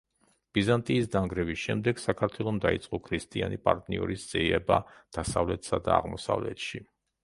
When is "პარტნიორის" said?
3.69-4.27